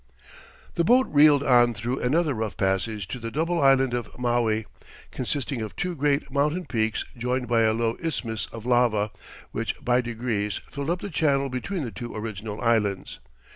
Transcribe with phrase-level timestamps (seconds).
[0.73, 4.65] The boat reeled on through another rough passage to the double island of Maui,
[5.11, 9.11] consisting of two great mountain peaks joined by a low isthmus of lava,
[9.51, 13.19] which by degrees filled up the channel between the two original islands.